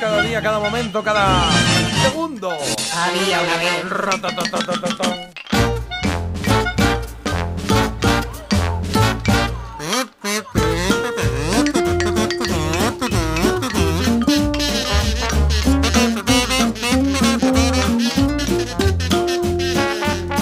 [0.00, 1.50] cada día, cada momento, cada
[2.02, 2.50] segundo.
[2.50, 3.84] Había una vez.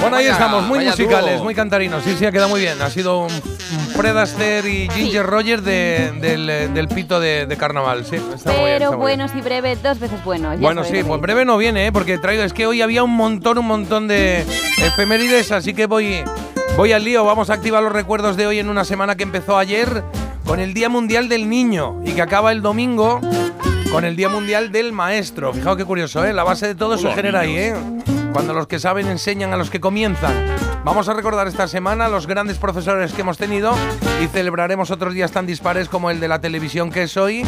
[0.00, 1.44] Bueno, ahí Vaya- estamos, muy musicales, dúo.
[1.44, 2.04] muy cantarinos.
[2.04, 2.80] Sí, sí, ha quedado muy bien.
[2.82, 3.30] Ha sido un
[4.04, 8.04] Fred Astaire y Ginger Rogers de- del, eh, del pito de, de carnaval.
[8.04, 9.00] Sí, está muy bien, está Pero muy bien.
[9.00, 10.56] buenos y breves, dos veces buenos.
[10.56, 11.92] ya Bueno, sí, pues breve no viene, ¿eh?
[11.92, 12.44] porque he traído.
[12.44, 14.44] Es que hoy había un montón, un montón de
[14.76, 16.22] efemérides, así que voy,
[16.76, 17.24] voy al lío.
[17.24, 20.04] Vamos a activar los recuerdos de hoy en una semana que empezó ayer
[20.44, 23.22] con el Día Mundial del Niño y que acaba el domingo
[23.90, 25.54] con el Día Mundial del Maestro.
[25.54, 26.34] Fijaos qué curioso, ¿eh?
[26.34, 27.56] La base de todo se genera ahí.
[27.56, 27.74] ¿eh?
[28.34, 30.34] Cuando los que saben enseñan a los que comienzan.
[30.84, 33.74] Vamos a recordar esta semana los grandes profesores que hemos tenido
[34.22, 37.42] y celebraremos otros días tan dispares como el de la televisión que es hoy,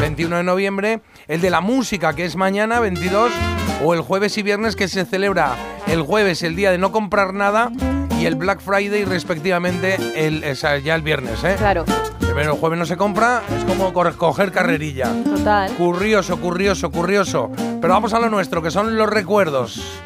[0.00, 3.30] 21 de noviembre, el de la música que es mañana, 22,
[3.84, 5.54] o el jueves y viernes que se celebra
[5.86, 7.70] el jueves, el día de no comprar nada,
[8.18, 11.44] y el Black Friday respectivamente el, ya el viernes.
[11.44, 11.56] ¿eh?
[11.58, 11.84] Claro,
[12.20, 15.12] Pero el jueves no se compra, es como coger carrerilla.
[15.24, 15.72] total.
[15.72, 17.50] Curioso, curioso, curioso.
[17.80, 20.00] Pero vamos a lo nuestro, que son los recuerdos.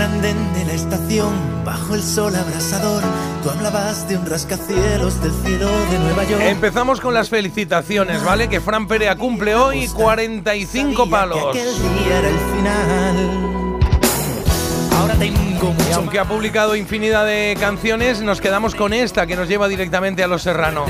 [0.00, 3.02] En un andén de la estación, bajo el sol abrasador,
[3.42, 6.42] tú hablabas de un rascacielos del cielo de Nueva York.
[6.42, 8.48] Empezamos con las felicitaciones, ¿vale?
[8.48, 11.48] Que Fran Perea cumple hoy 45 Sabía que palos.
[11.50, 13.78] aquel día era el final.
[14.98, 19.48] Ahora tengo Y aunque ha publicado infinidad de canciones, nos quedamos con esta que nos
[19.48, 20.86] lleva directamente a Los Serrano.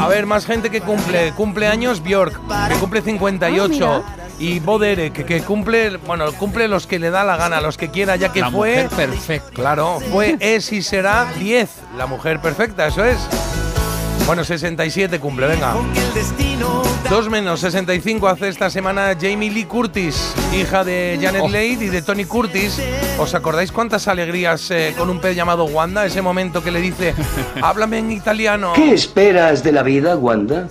[0.00, 1.32] A ver, más gente que cumple.
[1.32, 4.04] Cumpleaños Bjork, que cumple 58.
[4.38, 7.76] Y Bo Derek, que, que cumple, bueno, cumple los que le da la gana, los
[7.76, 8.84] que quiera, ya que La fue.
[8.84, 9.50] mujer perfecta.
[9.52, 11.68] Claro, fue, es y será 10.
[11.96, 13.18] La mujer perfecta, eso es.
[14.26, 15.74] Bueno, 67 cumple, venga.
[17.10, 21.48] Dos menos 65 hace esta semana Jamie Lee Curtis, hija de Janet Oh.
[21.50, 22.80] Leigh y de Tony Curtis.
[23.18, 26.06] ¿Os acordáis cuántas alegrías eh, con un pez llamado Wanda?
[26.06, 27.14] Ese momento que le dice,
[27.62, 28.72] háblame en italiano.
[28.74, 30.68] ¿Qué esperas de la vida, Wanda?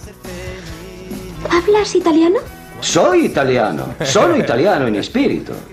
[1.52, 2.40] ¿Hablas italiano?
[2.84, 5.72] Soy italiano, sono italiano in spirito.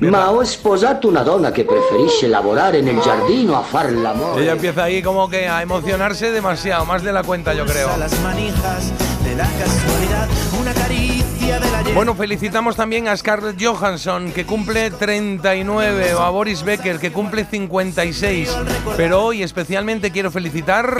[0.00, 4.46] Ma ho sposato una donna che preferisce lavorare nel giardino a far Ella l'amore.
[4.46, 7.88] empieza ahí como que a emocionarse demasiado, más de la cuenta yo creo.
[7.90, 8.92] a las manijas
[9.24, 10.28] de la casualidad,
[10.60, 16.28] una caricia de la Bueno, felicitamos también a Scarlett Johansson, que cumple 39, o a
[16.28, 18.54] Boris Becker, que cumple 56.
[18.98, 20.98] Pero hoy especialmente quiero felicitar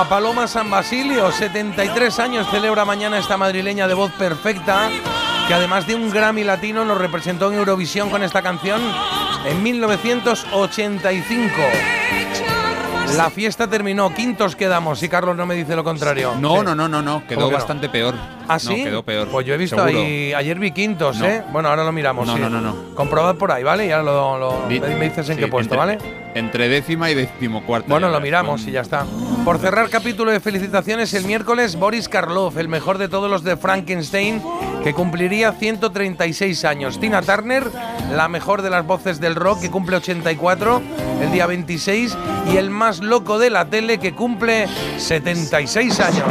[0.00, 4.88] a Paloma San Basilio, 73 años, celebra mañana esta madrileña de voz perfecta,
[5.46, 8.80] que además de un Grammy latino nos representó en Eurovisión con esta canción
[9.44, 11.52] en 1985.
[13.16, 16.34] La fiesta terminó, quintos quedamos, si Carlos no me dice lo contrario.
[16.38, 16.64] No, Sí.
[16.64, 17.14] no, no, no, no.
[17.16, 17.50] ¿Cómo Quedó no?
[17.50, 18.14] bastante peor.
[18.48, 18.84] ¿Ah, No, sí?
[18.84, 19.26] quedó peor.
[19.28, 19.98] Pues yo he visto seguro.
[20.04, 20.32] ahí.
[20.32, 21.26] Ayer vi quintos, No.
[21.26, 21.42] ¿eh?
[21.50, 22.26] Bueno, ahora lo miramos.
[22.26, 22.40] No, sí.
[22.40, 22.94] no, no, no.
[22.94, 23.86] Comprobad por ahí, ¿vale?
[23.86, 24.04] Y ahora
[24.38, 25.98] lo, me dices en sí, qué puesto, entre- ¿vale?
[26.34, 27.88] Entre décima y decimocuarta.
[27.88, 29.04] Bueno, ya lo miramos y ya está.
[29.50, 33.56] Por cerrar capítulo de felicitaciones, el miércoles Boris Karloff, el mejor de todos los de
[33.56, 34.40] Frankenstein,
[34.84, 37.00] que cumpliría 136 años.
[37.00, 37.64] Tina Turner,
[38.12, 40.80] la mejor de las voces del rock, que cumple 84
[41.20, 42.16] el día 26.
[42.52, 44.68] Y el más loco de la tele, que cumple
[44.98, 46.28] 76 años.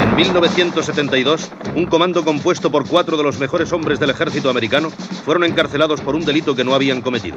[0.00, 4.88] En 1972, un comando compuesto por cuatro de los mejores hombres del ejército americano
[5.26, 7.36] fueron encarcelados por un delito que no habían cometido.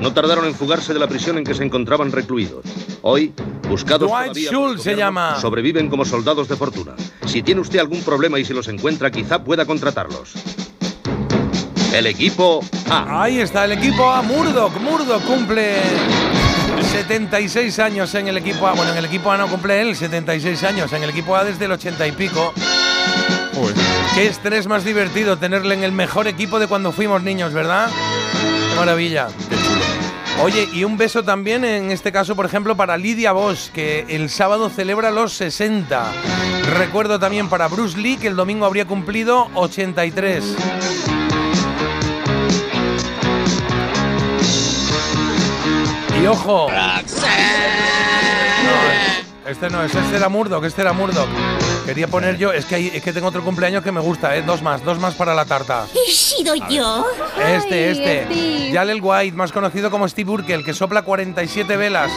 [0.00, 2.64] No tardaron en fugarse de la prisión en que se encontraban recluidos.
[3.02, 3.32] Hoy,
[3.68, 5.40] buscados Dwight todavía por el se llama.
[5.40, 6.92] sobreviven como soldados de fortuna.
[7.26, 10.32] Si tiene usted algún problema y si los encuentra, quizá pueda contratarlos.
[11.92, 12.60] El equipo
[12.90, 13.22] A.
[13.22, 14.72] Ahí está el equipo A, Murdoch.
[14.80, 15.76] Murdoch cumple
[16.92, 18.72] 76 años en el equipo A.
[18.74, 20.92] Bueno, en el equipo A no cumple él 76 años.
[20.92, 22.52] En el equipo A desde el 80 y pico.
[24.14, 27.88] Qué estrés más divertido tenerle en el mejor equipo de cuando fuimos niños, ¿verdad?
[27.90, 29.28] Qué maravilla.
[30.40, 34.30] Oye, y un beso también, en este caso, por ejemplo, para Lidia Bosch, que el
[34.30, 36.12] sábado celebra los 60.
[36.76, 40.44] Recuerdo también para Bruce Lee, que el domingo habría cumplido 83.
[46.22, 46.68] Y ojo.
[48.64, 51.28] No, este no es, este era Murdoch, este era Murdoch.
[51.88, 54.42] Quería poner yo, es que, hay- es que tengo otro cumpleaños que me gusta, ¿eh?
[54.42, 55.86] Dos más, dos más para la tarta.
[56.06, 57.06] ¿He sido yo?
[57.40, 58.24] Este, Ay, este.
[58.26, 58.70] Steve.
[58.74, 62.10] Jalel White, más conocido como Steve Urkel, que sopla 47 velas.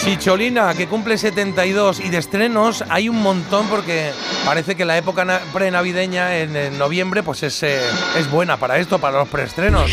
[0.00, 2.00] Chicholina, que cumple 72.
[2.00, 4.10] Y de estrenos hay un montón porque
[4.44, 7.80] parece que la época na- prenavideña en, en noviembre pues es, eh,
[8.18, 9.90] es buena para esto, para los preestrenos.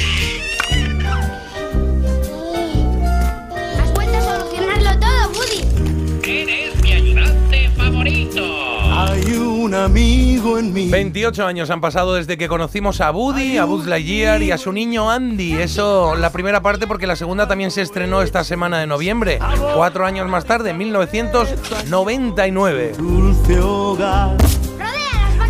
[9.73, 10.89] Amigo en mí.
[10.89, 14.71] 28 años han pasado desde que conocimos a Woody, a Buzz Lightyear y a su
[14.71, 15.53] niño Andy.
[15.53, 19.39] Eso, la primera parte, porque la segunda también se estrenó esta semana de noviembre.
[19.75, 22.93] Cuatro años más tarde, en 1999.
[22.97, 24.37] Dulce hogar.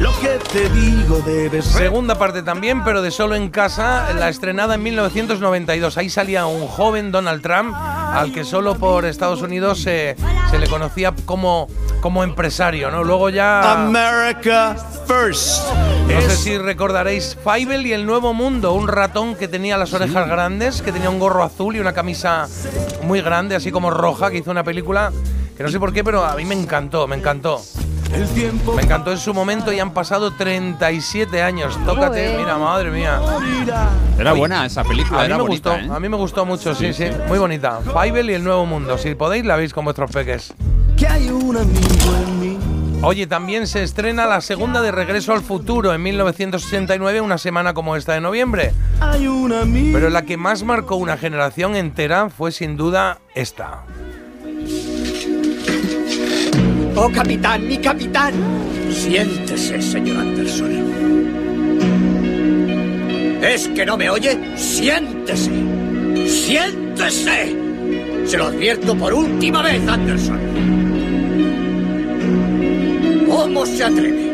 [0.02, 1.66] Lo que te digo debes.
[1.66, 5.96] Segunda parte también, pero de solo en casa, la estrenada en 1992.
[5.96, 7.76] Ahí salía un joven Donald Trump,
[8.12, 10.16] al que solo por Estados Unidos se,
[10.50, 11.68] se le conocía como,
[12.02, 13.04] como empresario, ¿no?
[13.04, 13.74] Luego ya...
[13.74, 14.76] America
[15.08, 15.64] first.
[16.08, 20.28] No sé si recordaréis Fievel y el Nuevo Mundo, un ratón que tenía las orejas
[20.28, 22.48] grandes, que tenía un gorro azul y una camisa
[23.04, 25.12] muy grande, así como roja, que hizo una película
[25.56, 27.62] que no sé por qué, pero a mí me encantó, me encantó.
[28.14, 31.78] El tiempo Me encantó en su momento y han pasado 37 años.
[31.86, 33.20] Tócate, mira, madre mía.
[34.20, 35.96] Era buena esa película, A mí era me bonita, gustó, ¿eh?
[35.96, 37.80] a mí me gustó mucho, sí, sí, muy bonita.
[37.82, 40.54] Fievel y el Nuevo Mundo, si podéis la veis con vuestros peques.
[40.98, 42.58] Que hay un amigo en mí.
[43.04, 47.96] Oye, también se estrena la segunda de Regreso al Futuro en 1969, una semana como
[47.96, 48.74] esta de noviembre.
[49.92, 53.80] Pero la que más marcó una generación entera fue sin duda esta.
[56.96, 58.34] Oh, capitán, mi capitán.
[58.92, 60.72] Siéntese, señor Anderson.
[63.42, 64.38] ¿Es que no me oye?
[64.56, 65.52] Siéntese.
[66.28, 67.56] Siéntese.
[68.26, 70.40] Se lo advierto por última vez, Anderson.
[73.28, 74.34] ¿Cómo se atreve?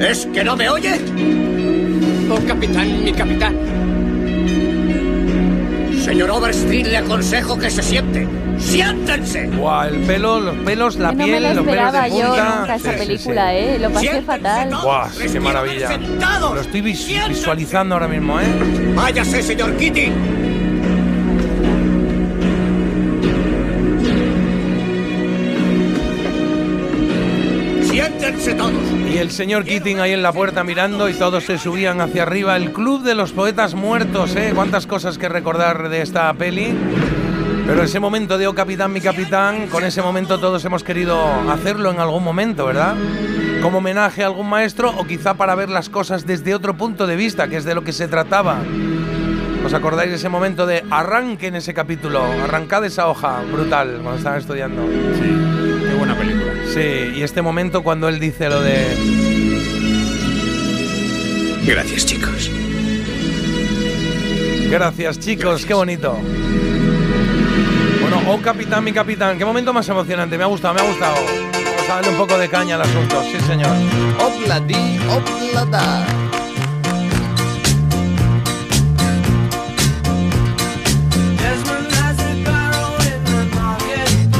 [0.00, 0.94] ¿Es que no me oye?
[2.30, 3.56] Oh, capitán, mi capitán.
[6.04, 8.43] Señor Overstreet, le aconsejo que se siente.
[8.58, 9.46] ¡Siéntense!
[9.48, 12.08] Buah, el pelo, los pelos, la Que no piel, me la los pelos de esperaba
[12.08, 12.56] yo punta.
[12.60, 13.06] nunca esa Sí, sí, sí.
[13.06, 13.78] película, ¿eh?
[13.78, 14.70] Lo pasé Siéntense fatal.
[15.12, 15.98] sí, qué maravilla.
[16.54, 17.28] Lo estoy vis- Siéntense.
[17.40, 18.44] visualizando ahora mismo, ¿eh?
[18.94, 20.10] Váyase, señor Kitty.
[27.90, 28.72] Siéntense todos.
[29.12, 32.56] Y el señor Keating ahí en la puerta mirando y todos se subían hacia arriba.
[32.56, 34.52] El club de los poetas muertos, ¿eh?
[34.54, 36.74] Cuántas cosas que recordar de esta peli.
[37.66, 41.18] Pero ese momento de Oh Capitán, mi capitán, con ese momento todos hemos querido
[41.50, 42.94] hacerlo en algún momento, ¿verdad?
[43.62, 47.16] Como homenaje a algún maestro o quizá para ver las cosas desde otro punto de
[47.16, 48.58] vista, que es de lo que se trataba.
[49.64, 52.22] ¿Os acordáis de ese momento de arranque en ese capítulo?
[52.22, 54.82] Arrancad esa hoja, brutal, cuando estaban estudiando.
[54.82, 56.52] Sí, qué buena película.
[56.66, 58.84] Sí, y este momento cuando él dice lo de...
[61.64, 62.50] Gracias, chicos.
[64.70, 66.18] Gracias, chicos, qué bonito.
[68.26, 71.14] Oh capitán, mi capitán, qué momento más emocionante, me ha gustado, me ha gustado.
[71.14, 73.70] Vamos a darle un poco de caña al asunto, sí señor.
[74.18, 74.98] Obladi,
[75.52, 76.06] oblada.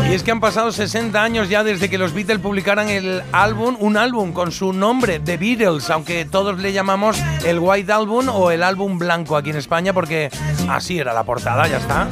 [0.09, 3.77] Y es que han pasado 60 años ya desde que los Beatles publicaran el álbum,
[3.81, 8.51] un álbum con su nombre, The Beatles, aunque todos le llamamos el White Album o
[8.51, 10.31] el álbum blanco aquí en España, porque
[10.71, 12.09] así era la portada, ya está.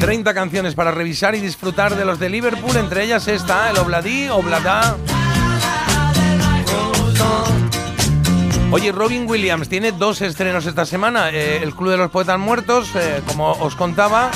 [0.00, 4.28] 30 canciones para revisar y disfrutar de los de Liverpool, entre ellas esta, el Obladí,
[4.28, 4.96] Oblada.
[8.70, 11.30] Oye, Robin Williams tiene dos estrenos esta semana.
[11.30, 14.30] eh, el Club de los Poetas Muertos, eh, como os contaba.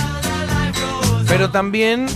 [1.29, 2.07] Pero también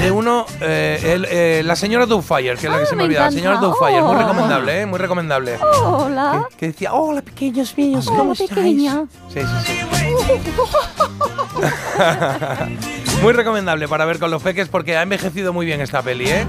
[0.00, 3.04] de uno, eh, el, la señora Doubtfire, que es la que Ah, se me me
[3.04, 3.26] olvidaba.
[3.26, 3.56] La señora.
[3.58, 4.18] Doubtfire, muy Oh.
[4.18, 4.86] recomendable, ¿eh?
[4.86, 5.58] Muy recomendable.
[5.84, 6.46] Hola.
[6.50, 8.50] Que, que decía, hola pequeños míos, Hola, ¿cómo estáis?".
[8.50, 9.04] pequeña.
[9.32, 9.78] Sí, sí, sí.
[13.22, 16.46] muy recomendable para ver con los peques porque ha envejecido muy bien esta peli, ¿eh?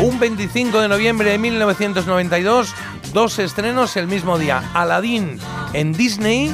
[0.00, 2.74] Un 25 de noviembre de 1992,
[3.12, 4.62] dos estrenos el mismo día.
[4.74, 5.38] Aladdin
[5.72, 6.52] en Disney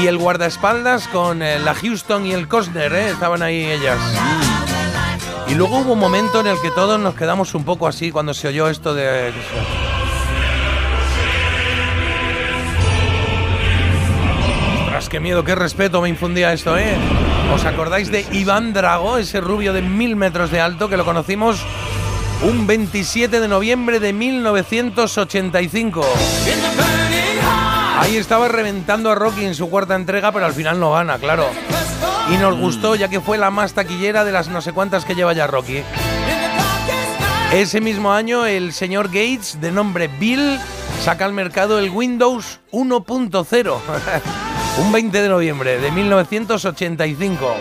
[0.00, 3.10] y el guardaespaldas con eh, la Houston y el Costner, ¿eh?
[3.10, 3.98] Estaban ahí ellas.
[5.46, 8.34] Y luego hubo un momento en el que todos nos quedamos un poco así cuando
[8.34, 9.32] se oyó esto de...
[15.14, 16.96] qué miedo, qué respeto me infundía esto, ¿eh?
[17.54, 21.64] ¿Os acordáis de Iván Drago, ese rubio de mil metros de alto que lo conocimos
[22.42, 26.04] un 27 de noviembre de 1985?
[27.96, 31.46] Ahí estaba reventando a Rocky en su cuarta entrega, pero al final no gana, claro.
[32.32, 35.14] Y nos gustó ya que fue la más taquillera de las no sé cuántas que
[35.14, 35.84] lleva ya Rocky.
[37.52, 40.58] Ese mismo año el señor Gates, de nombre Bill,
[41.04, 43.78] saca al mercado el Windows 1.0.
[44.78, 47.54] un 20 de noviembre de 1985.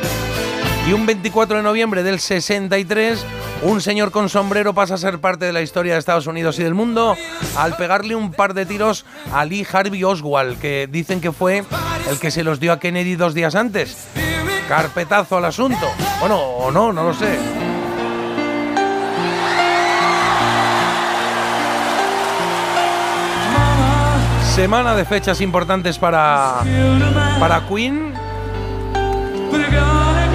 [0.88, 3.26] Y un 24 de noviembre del 63,
[3.62, 6.64] un señor con sombrero pasa a ser parte de la historia de Estados Unidos y
[6.64, 7.16] del mundo
[7.58, 11.64] al pegarle un par de tiros a Lee Harvey Oswald, que dicen que fue
[12.10, 14.08] el que se los dio a Kennedy dos días antes.
[14.68, 15.88] Carpetazo al asunto.
[16.20, 17.63] Bueno, o no, no lo sé.
[24.54, 26.62] Semana de fechas importantes para,
[27.40, 28.14] para Queen.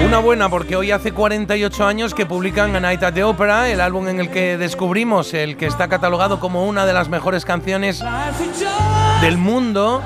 [0.05, 3.79] Una buena porque hoy hace 48 años que publican A Night at the Opera, el
[3.79, 8.03] álbum en el que descubrimos el que está catalogado como una de las mejores canciones
[9.21, 10.01] del mundo.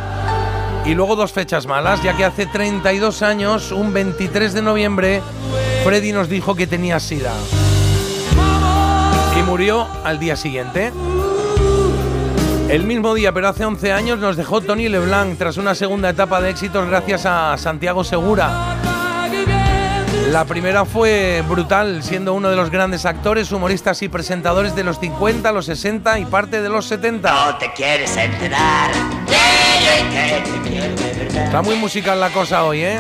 [0.86, 5.24] Y luego dos fechas malas, ya que hace 32 años, un 23 de noviembre,
[5.84, 7.34] Freddy nos dijo que tenía sida.
[9.40, 10.92] Y murió al día siguiente.
[12.70, 16.42] El mismo día, pero hace 11 años, nos dejó Tony LeBlanc tras una segunda etapa
[16.42, 18.78] de éxitos gracias a Santiago Segura.
[20.32, 25.00] La primera fue brutal, siendo uno de los grandes actores, humoristas y presentadores de los
[25.00, 27.32] 50, los 60 y parte de los 70.
[27.32, 28.92] No te quieres enterar.
[31.36, 33.00] Está muy musical la cosa hoy, ¿eh?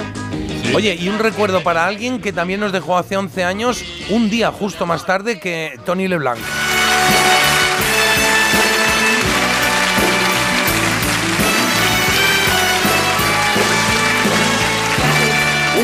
[0.75, 4.51] Oye, y un recuerdo para alguien que también nos dejó hace 11 años, un día
[4.51, 6.39] justo más tarde que Tony LeBlanc.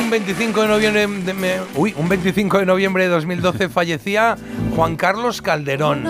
[0.10, 4.36] Un 25 de noviembre de, me- uy, un 25 de noviembre de 2012 fallecía
[4.76, 6.04] Juan Carlos Calderón.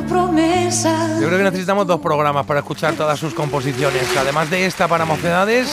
[1.20, 5.04] Yo creo que necesitamos dos programas para escuchar todas sus composiciones, además de esta para
[5.04, 5.68] mocedades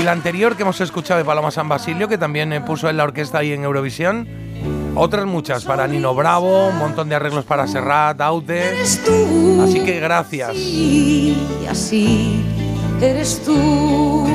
[0.00, 2.96] y la anterior que hemos escuchado de Paloma San Basilio, que también eh, puso en
[2.96, 4.26] la orquesta ahí en Eurovisión.
[4.96, 8.82] Otras muchas para Nino Bravo, un montón de arreglos para Serrat, Aute.
[9.62, 10.56] Así que gracias.
[10.56, 11.36] Y
[11.70, 12.42] así
[13.00, 14.26] eres tú.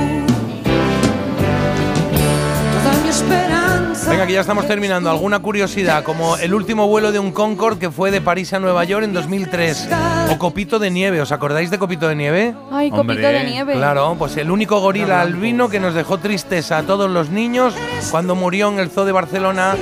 [4.07, 5.09] Venga, que ya estamos terminando.
[5.09, 6.03] ¿Alguna curiosidad?
[6.03, 9.13] Como el último vuelo de un Concorde que fue de París a Nueva York en
[9.13, 9.89] 2003.
[10.31, 11.21] O Copito de Nieve.
[11.21, 12.53] ¿Os acordáis de Copito de Nieve?
[12.71, 13.15] Ay, Hombre.
[13.15, 13.73] copito de nieve.
[13.73, 17.73] Claro, pues el único gorila albino que nos dejó tristeza a todos los niños
[18.11, 19.75] cuando murió en el Zoo de Barcelona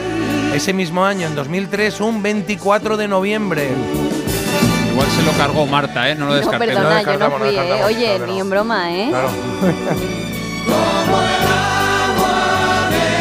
[0.54, 3.70] ese mismo año, en 2003, un 24 de noviembre.
[4.92, 6.16] Igual se lo cargó Marta, ¿eh?
[6.16, 6.76] No lo No, descartemos.
[6.76, 7.60] perdona, yo no descartamos, no fui, ¿eh?
[7.60, 8.42] descartamos, Oye, ni no.
[8.42, 9.08] en broma, ¿eh?
[9.10, 9.30] Claro.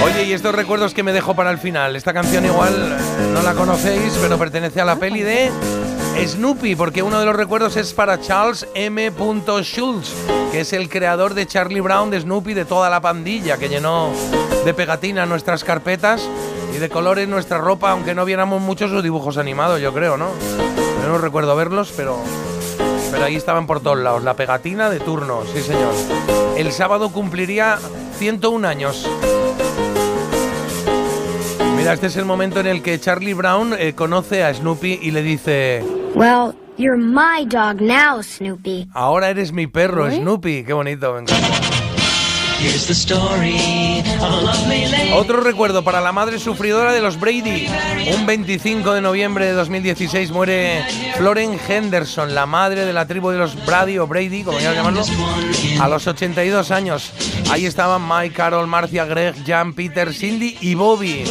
[0.05, 1.95] Oye, y estos recuerdos que me dejo para el final.
[1.97, 5.51] Esta canción igual eh, no la conocéis, pero pertenece a la peli de
[6.27, 9.13] Snoopy, porque uno de los recuerdos es para Charles M.
[9.63, 10.13] Schulz,
[10.51, 14.11] que es el creador de Charlie Brown, de Snoopy, de toda la pandilla, que llenó
[14.65, 16.29] de pegatina nuestras carpetas
[16.75, 20.31] y de colores nuestra ropa, aunque no viéramos muchos sus dibujos animados, yo creo, ¿no?
[21.03, 22.19] Yo no recuerdo verlos, pero
[23.13, 24.25] pero ahí estaban por todos lados.
[24.25, 25.93] La pegatina de turno, sí señor.
[26.57, 27.79] El sábado cumpliría
[28.19, 29.07] 101 años.
[31.83, 35.11] Mira, este es el momento en el que Charlie Brown eh, conoce a Snoopy y
[35.11, 35.83] le dice,
[36.15, 38.87] Well, you're my dog now, Snoopy.
[38.95, 40.19] ahora eres mi perro, ¿Eh?
[40.19, 40.63] Snoopy.
[40.63, 41.13] Qué bonito,
[45.15, 47.67] Otro recuerdo para la madre sufridora de los Brady.
[48.15, 50.85] Un 25 de noviembre de 2016 muere
[51.17, 55.03] Floren Henderson, la madre de la tribu de los Brady o Brady, como quieran llamarlo,
[55.81, 57.13] a los 82 años.
[57.51, 61.25] Ahí estaban Mike, Carol, Marcia, Greg, Jan, Peter, Cindy y Bobby.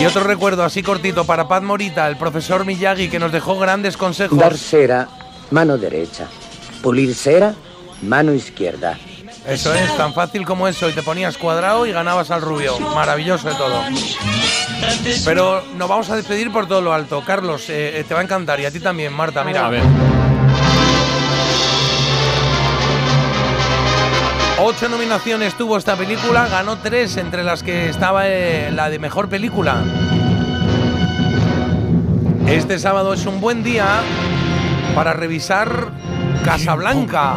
[0.00, 3.96] Y otro recuerdo así cortito para Pat Morita, el profesor Miyagi, que nos dejó grandes
[3.96, 4.38] consejos.
[4.38, 5.08] Dar cera,
[5.50, 6.28] mano derecha.
[6.82, 7.54] Pulir cera,
[8.02, 8.98] mano izquierda.
[9.46, 10.88] Eso es, tan fácil como eso.
[10.88, 12.78] Y te ponías cuadrado y ganabas al rubio.
[12.80, 13.80] Maravilloso de todo.
[15.24, 17.22] Pero nos vamos a despedir por todo lo alto.
[17.24, 18.58] Carlos, eh, eh, te va a encantar.
[18.60, 19.44] Y a ti también, Marta.
[19.44, 19.82] Mira, A ver.
[24.58, 26.48] ocho nominaciones tuvo esta película.
[26.48, 29.82] Ganó tres, entre las que estaba eh, la de mejor película.
[32.48, 34.00] Este sábado es un buen día
[34.94, 35.90] para revisar
[36.46, 37.34] Casablanca.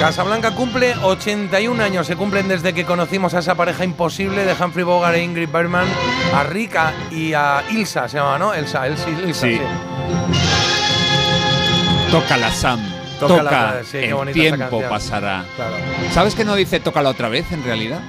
[0.00, 4.84] Casablanca cumple 81 años, se cumplen desde que conocimos a esa pareja imposible de Humphrey
[4.84, 5.86] Bogart e Ingrid Bergman,
[6.34, 8.54] a Rika y a Ilsa, se llama, ¿no?
[8.54, 9.56] Elsa, Elsa, Ilsa, Sí.
[9.56, 9.60] sí.
[12.10, 12.80] Tócala, Sam.
[13.20, 13.82] Toca.
[13.84, 15.44] sí, el tiempo pasará.
[15.56, 15.74] Claro.
[16.14, 18.00] ¿Sabes que no dice tócala otra vez en realidad?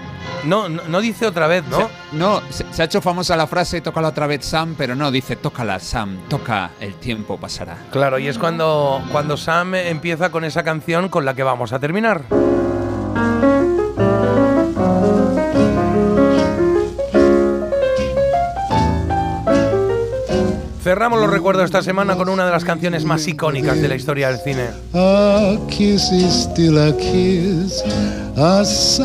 [0.45, 1.77] No, no, no dice otra vez, ¿no?
[1.77, 5.11] Se- no, se, se ha hecho famosa la frase tócala otra vez, Sam, pero no,
[5.11, 6.17] dice tócala, Sam.
[6.29, 7.77] Toca, el tiempo pasará.
[7.91, 11.79] Claro, y es cuando, cuando Sam empieza con esa canción con la que vamos a
[11.79, 12.23] terminar.
[20.89, 24.29] Cerramos los recuerdos esta semana con una de las canciones más icónicas de la historia
[24.29, 24.69] del cine.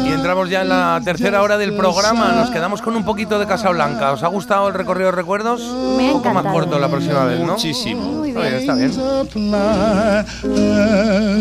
[0.03, 2.33] Y entramos ya en la tercera hora del programa.
[2.33, 4.13] Nos quedamos con un poquito de Casablanca.
[4.13, 5.61] ¿Os ha gustado el recorrido de recuerdos?
[5.99, 7.53] Me ha un poco más corto la próxima vez, ¿no?
[7.53, 8.01] Muchísimo.
[8.01, 8.91] Muy Está bien, está bien.
[9.21, 10.25] apply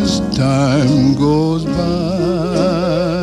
[0.04, 3.23] as time goes by.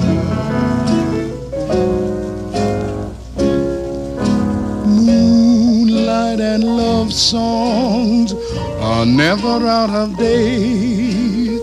[6.31, 8.33] Moonlight and love songs
[8.79, 11.59] are never out of date.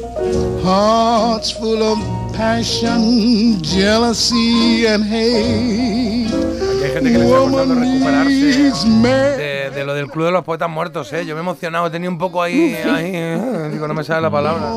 [0.63, 1.99] Hearts full of
[2.35, 6.48] passion, jealousy, and hate.
[6.99, 8.89] Gente que le está costando recuperarse
[9.39, 11.25] de, de lo del Club de los Poetas Muertos, ¿eh?
[11.25, 14.31] Yo me he emocionado, tenía un poco ahí, ahí, eh, digo, no me sale la
[14.31, 14.73] palabra.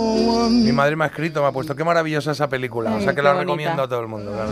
[0.49, 2.93] Mi madre me ha escrito, me ha puesto, qué maravillosa esa película.
[2.93, 4.51] o sea que la recomiendo a todo el mundo, claro.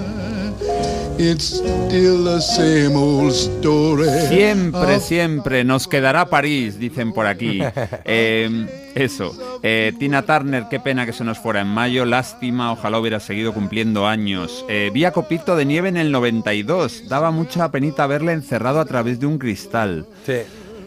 [1.19, 4.09] It's still the same old story.
[4.29, 7.61] Siempre, of siempre nos quedará París, dicen por aquí.
[8.05, 9.59] Eh, eso.
[9.63, 12.05] Eh, Tina Turner, qué pena que se nos fuera en mayo.
[12.05, 14.65] Lástima, ojalá hubiera seguido cumpliendo años.
[14.69, 17.07] Eh, vi a Copito de Nieve en el 92.
[17.09, 20.05] Daba mucha penita verle encerrado a través de un cristal.
[20.25, 20.33] Sí.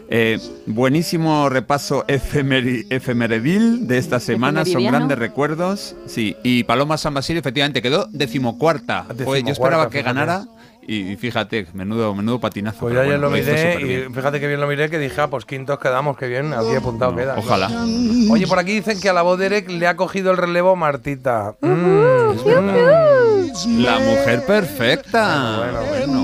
[0.09, 5.95] Eh, buenísimo repaso efemeri- efemeredil de esta semana, son grandes recuerdos.
[6.05, 9.05] Sí, y Paloma San Basilio efectivamente quedó decimocuarta.
[9.23, 10.45] Pues yo esperaba que ganara
[10.87, 12.79] y fíjate, menudo, menudo patinazo.
[12.81, 15.29] Pues yo ayer bueno, lo miré y fíjate que bien lo miré que dije, ah,
[15.29, 17.35] pues quintos quedamos, que bien, aquí apuntado queda.
[17.37, 17.69] Ojalá.
[18.31, 20.75] Oye, por aquí dicen que a la voz de Eric le ha cogido el relevo
[20.75, 21.55] Martita.
[21.61, 22.33] Mm,
[23.83, 25.57] La mujer perfecta.
[25.57, 26.23] Bueno,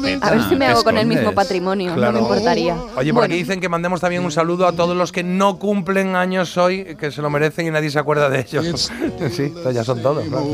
[0.00, 2.12] bueno, A ver si me hago con el mismo patrimonio, Claro.
[2.12, 2.74] no me importaría.
[2.96, 5.58] Oye, por Bueno, aquí dicen que mandemos también un saludo a todos los que no
[5.58, 8.90] cumplen años hoy, que se lo merecen y nadie se acuerda de ellos.
[9.30, 10.24] sí, ya son todos.
[10.28, 10.44] claro.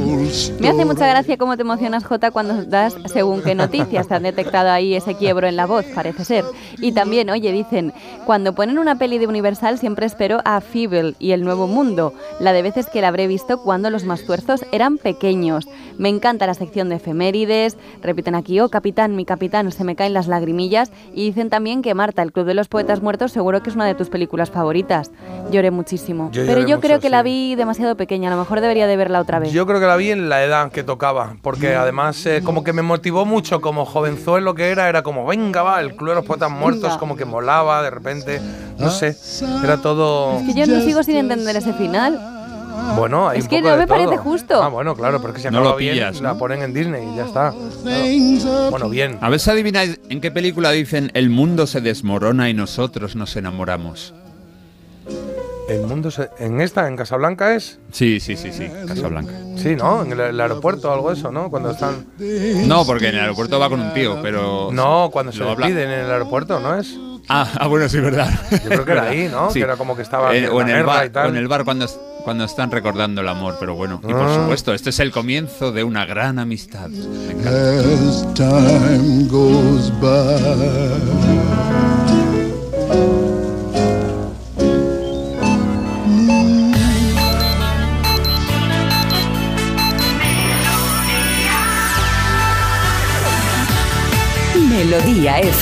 [0.60, 2.94] Me hace mucha gracia cómo te emocionas, Jota, cuando das
[3.26, 4.06] según qué noticias.
[4.06, 6.44] Te han detectado ahí ese quiebro en la voz, parece ser.
[6.78, 7.92] Y también, oye, dicen,
[8.24, 12.52] cuando ponen una peli de Universal siempre espero a Feeble y El Nuevo Mundo, la
[12.52, 15.66] de veces que la habré visto cuando los más tuerzos eran pequeños.
[15.98, 20.12] Me encanta la sección de efemérides, repiten aquí, oh capitán, mi capitán, se me caen
[20.12, 20.92] las lagrimillas.
[21.14, 23.86] Y dicen también que Marta, el Club de los Poetas Muertos, seguro que es una
[23.86, 25.10] de tus películas favoritas.
[25.50, 26.30] Lloré muchísimo.
[26.32, 27.24] Yo Pero lloré yo creo mucho, que la sí.
[27.24, 29.52] vi demasiado pequeña, a lo mejor debería de verla otra vez.
[29.52, 32.72] Yo creo que la vi en la edad que tocaba, porque además eh, como que
[32.72, 36.24] me motivó mucho como jovenzuelo que era, era como, venga, va, el Club de los
[36.24, 38.40] Poetas Muertos, como que molaba de repente,
[38.78, 39.16] no sé,
[39.64, 40.38] era todo...
[40.40, 42.32] Es que yo no sigo sin entender ese final.
[42.96, 44.18] Bueno, hay Es un que poco no de me parece todo.
[44.22, 44.62] justo.
[44.62, 46.38] Ah, bueno, claro, porque si No lo bien, pillas, la ¿no?
[46.38, 47.52] ponen en Disney y ya está.
[47.52, 49.18] up Bueno, bien.
[49.20, 53.34] A ver si adivináis en qué película dicen el mundo se desmorona y nosotros nos
[53.36, 54.14] enamoramos.
[55.68, 59.32] El mundo se- en esta, en Casablanca es, Sí, sí, sí, sí, Casablanca.
[59.56, 60.04] sí, ¿no?
[60.04, 61.50] En el, el aeropuerto o algo de eso, ¿no?
[61.50, 62.06] Cuando están,
[62.68, 64.70] No, porque en el aeropuerto va con un tío, pero...
[64.72, 66.96] no, cuando se despiden en el aeropuerto, ¿no es?
[67.28, 68.30] Ah, ah, bueno, sí, verdad.
[68.52, 69.48] Yo creo que era ahí, ¿no?
[69.52, 71.26] Que era como que estaba Eh, en o, en el bar, y tal.
[71.26, 74.00] o en el bar cuando, es- cuando están recordando el amor, pero bueno.
[74.04, 74.34] Y por Ah.
[74.42, 76.88] supuesto, este es el comienzo de una gran amistad.
[76.88, 77.80] Me encanta.
[78.08, 81.95] as time goes by.
[95.26, 95.46] Melodía FM.